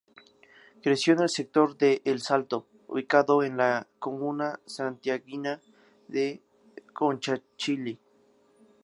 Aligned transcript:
Creció 0.81 1.13
en 1.13 1.19
el 1.21 1.29
sector 1.29 1.77
de 1.77 2.01
El 2.05 2.21
Salto, 2.23 2.65
ubicado 2.87 3.43
en 3.43 3.55
la 3.57 3.85
comuna 3.99 4.59
santiaguina 4.65 5.61
de 6.07 6.41
Conchalí. 6.91 7.99